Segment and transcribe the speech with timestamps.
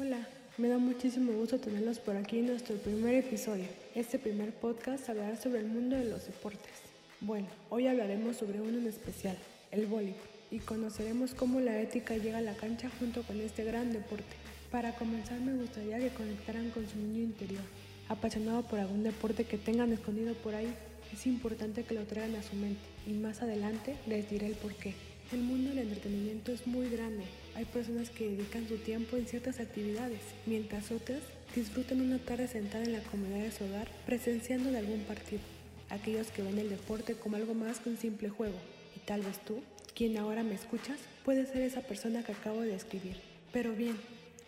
[0.00, 3.66] Hola, me da muchísimo gusto tenerlos por aquí en nuestro primer episodio.
[3.94, 6.72] Este primer podcast hablará sobre el mundo de los deportes.
[7.20, 9.36] Bueno, hoy hablaremos sobre uno en especial,
[9.70, 10.16] el voleibol,
[10.50, 14.36] y conoceremos cómo la ética llega a la cancha junto con este gran deporte.
[14.70, 17.62] Para comenzar me gustaría que conectaran con su niño interior,
[18.08, 20.74] apasionado por algún deporte que tengan escondido por ahí.
[21.12, 24.94] Es importante que lo traigan a su mente y más adelante les diré el porqué.
[25.30, 27.24] El mundo del entretenimiento es muy grande.
[27.54, 31.20] Hay personas que dedican su tiempo en ciertas actividades, mientras otras
[31.54, 35.42] disfrutan una tarde sentada en la comodidad de su hogar presenciando de algún partido.
[35.88, 38.58] Aquellos que ven el deporte como algo más que un simple juego.
[38.96, 39.60] Y tal vez tú,
[39.94, 43.16] quien ahora me escuchas, puede ser esa persona que acabo de describir.
[43.52, 43.96] Pero bien,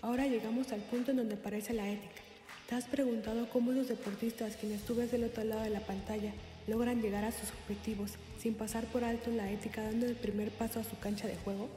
[0.03, 2.21] Ahora llegamos al punto en donde aparece la ética.
[2.69, 6.33] ¿Te has preguntado cómo esos deportistas, quienes tú ves del otro lado de la pantalla,
[6.67, 10.81] logran llegar a sus objetivos sin pasar por alto la ética dando el primer paso
[10.81, 11.69] a su cancha de juego?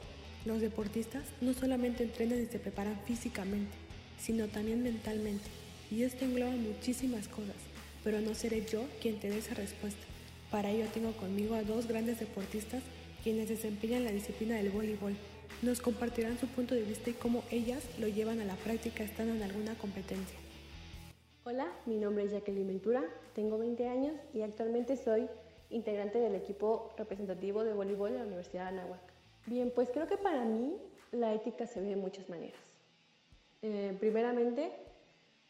[0.46, 3.76] Los deportistas no solamente entrenan y se preparan físicamente,
[4.18, 5.44] sino también mentalmente.
[5.90, 7.56] Y esto engloba muchísimas cosas,
[8.02, 10.06] pero no seré yo quien te dé esa respuesta.
[10.50, 12.82] Para ello tengo conmigo a dos grandes deportistas
[13.24, 15.16] quienes desempeñan la disciplina del voleibol
[15.62, 19.34] nos compartirán su punto de vista y cómo ellas lo llevan a la práctica estando
[19.34, 20.38] en alguna competencia.
[21.44, 23.02] Hola, mi nombre es Jacqueline Ventura,
[23.34, 25.28] tengo 20 años y actualmente soy
[25.70, 29.15] integrante del equipo representativo de voleibol de la Universidad de Anáhuac.
[29.46, 30.76] Bien, pues creo que para mí
[31.12, 32.60] la ética se ve de muchas maneras.
[33.62, 34.72] Eh, primeramente,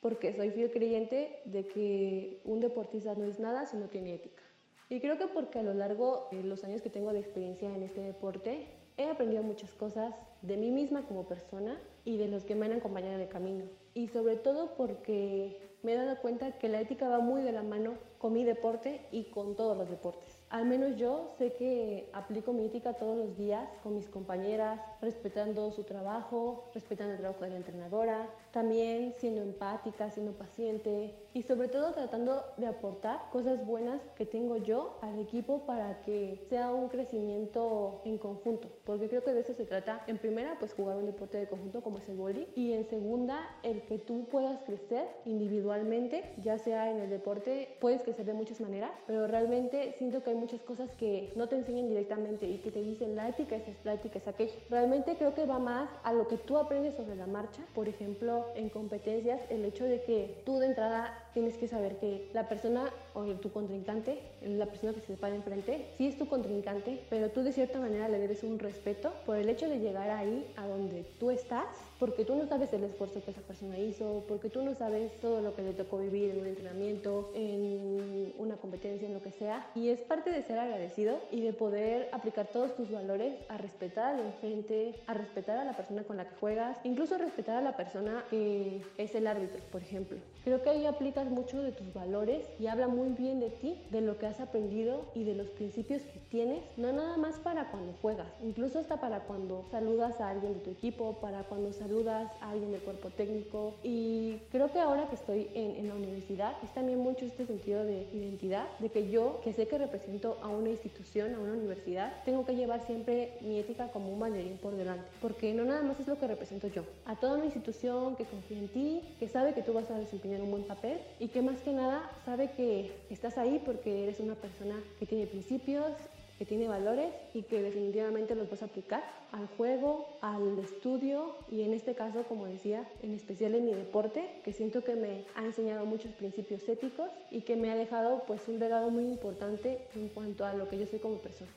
[0.00, 4.42] porque soy fiel creyente de que un deportista no es nada si no tiene ética.
[4.88, 7.82] Y creo que porque a lo largo de los años que tengo de experiencia en
[7.82, 12.54] este deporte, He aprendido muchas cosas de mí misma como persona y de los que
[12.54, 13.64] me han acompañado en el camino.
[13.92, 17.62] Y sobre todo porque me he dado cuenta que la ética va muy de la
[17.62, 20.35] mano con mi deporte y con todos los deportes.
[20.48, 25.72] Al menos yo sé que aplico mi ética todos los días con mis compañeras, respetando
[25.72, 31.68] su trabajo, respetando el trabajo de la entrenadora, también siendo empática, siendo paciente y sobre
[31.68, 36.88] todo tratando de aportar cosas buenas que tengo yo al equipo para que sea un
[36.88, 40.04] crecimiento en conjunto, porque creo que de eso se trata.
[40.06, 43.40] En primera, pues jugar un deporte de conjunto como es el boli y en segunda,
[43.64, 48.60] el que tú puedas crecer individualmente, ya sea en el deporte, puedes crecer de muchas
[48.60, 52.70] maneras, pero realmente siento que hay muchas cosas que no te enseñan directamente y que
[52.70, 54.54] te dicen la ética es la ética es aquello.
[54.70, 57.62] Realmente creo que va más a lo que tú aprendes sobre la marcha.
[57.74, 62.30] Por ejemplo, en competencias, el hecho de que tú de entrada tienes que saber que
[62.32, 66.26] la persona o tu contrincante, la persona que se te para enfrente, sí es tu
[66.26, 70.08] contrincante, pero tú de cierta manera le debes un respeto por el hecho de llegar
[70.08, 71.66] ahí a donde tú estás,
[71.98, 75.42] porque tú no sabes el esfuerzo que esa persona hizo, porque tú no sabes todo
[75.42, 79.70] lo que le tocó vivir en un entrenamiento, en una competencia, en lo que sea.
[79.74, 84.14] Y es parte de ser agradecido y de poder aplicar todos tus valores a respetar
[84.14, 87.60] al enfrente, a respetar a la persona con la que juegas, incluso a respetar a
[87.60, 90.16] la persona que es el árbitro, por ejemplo.
[90.44, 94.00] Creo que ahí aplicas mucho de tus valores y habla muy bien de ti, de
[94.00, 97.92] lo que has aprendido y de los principios que tienes, no nada más para cuando
[98.02, 102.50] juegas, incluso hasta para cuando saludas a alguien de tu equipo, para cuando saludas a
[102.50, 103.74] alguien del cuerpo técnico.
[103.82, 108.08] Y creo que ahora que estoy en, la universidad es también mucho este sentido de
[108.12, 112.44] identidad, de que yo, que sé que represento a una institución, a una universidad, tengo
[112.44, 116.06] que llevar siempre mi ética como un banderín por delante, porque no nada más es
[116.06, 116.82] lo que represento yo.
[117.04, 120.40] A toda una institución que confía en ti, que sabe que tú vas a desempeñar
[120.40, 124.34] un buen papel y que más que nada sabe que estás ahí porque eres una
[124.34, 125.92] persona que tiene principios,
[126.38, 131.62] que tiene valores y que definitivamente los vas a aplicar al juego, al estudio y
[131.62, 135.44] en este caso, como decía, en especial en mi deporte, que siento que me ha
[135.44, 140.08] enseñado muchos principios éticos y que me ha dejado pues un legado muy importante en
[140.08, 141.50] cuanto a lo que yo soy como persona.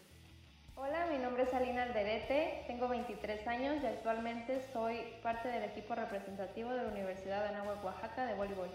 [0.77, 5.93] Hola, mi nombre es Alina Alderete, tengo 23 años y actualmente soy parte del equipo
[5.93, 8.69] representativo de la Universidad de Anáhuac, Oaxaca de voleibol.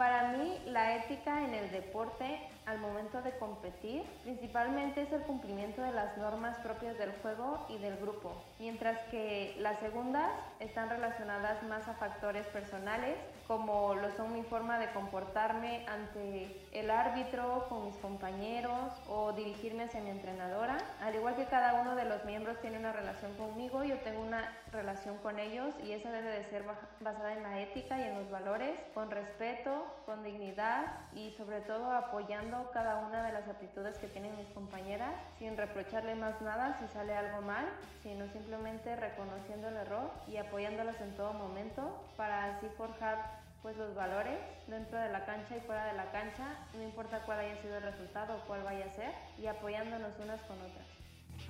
[0.00, 5.82] Para mí, la ética en el deporte al momento de competir principalmente es el cumplimiento
[5.82, 11.62] de las normas propias del juego y del grupo, mientras que las segundas están relacionadas
[11.64, 17.86] más a factores personales, como lo son mi forma de comportarme ante el árbitro, con
[17.86, 20.78] mis compañeros o dirigirme hacia mi entrenadora.
[21.02, 24.56] Al igual que cada uno de los miembros tiene una relación conmigo, yo tengo una
[24.72, 26.64] relación con ellos y esa debe de ser
[27.00, 31.90] basada en la ética y en los valores, con respeto, con dignidad y sobre todo
[31.90, 36.88] apoyando cada una de las actitudes que tienen mis compañeras sin reprocharle más nada si
[36.92, 37.66] sale algo mal,
[38.02, 43.94] sino simplemente reconociendo el error y apoyándolas en todo momento para así forjar pues los
[43.94, 44.38] valores
[44.68, 47.82] dentro de la cancha y fuera de la cancha, no importa cuál haya sido el
[47.82, 50.86] resultado o cuál vaya a ser, y apoyándonos unas con otras.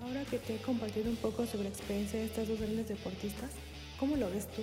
[0.02, 3.50] Ahora que te he compartido un poco sobre la experiencia de estas dos grandes deportistas,
[3.99, 4.62] ¿cómo lo ves tú?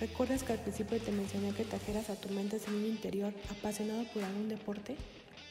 [0.00, 4.04] ¿Recuerdas que al principio te mencioné que trajeras a tu mente ese niño interior apasionado
[4.12, 4.96] por algún deporte?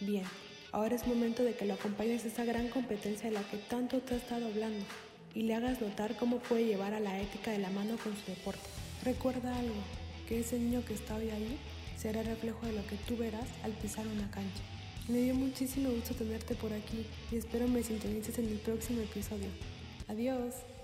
[0.02, 0.26] Bien,
[0.74, 4.00] ahora es momento de que lo acompañes a esa gran competencia de la que tanto
[4.00, 4.86] te ha estado hablando
[5.34, 8.26] y le hagas notar cómo puede llevar a la ética de la mano con su
[8.26, 8.68] deporte.
[9.04, 9.76] Recuerda algo,
[10.28, 11.58] que ese niño que está hoy ahí
[11.98, 14.64] será reflejo de lo que tú verás al pisar una cancha.
[15.08, 19.48] Me dio muchísimo gusto tenerte por aquí y espero me sintonices en el próximo episodio.
[20.08, 20.75] Adiós.